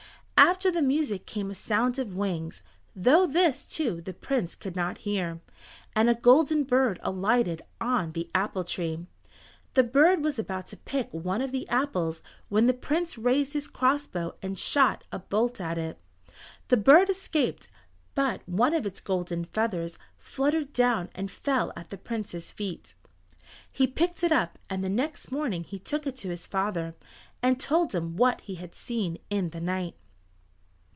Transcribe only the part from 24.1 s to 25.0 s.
it up, and the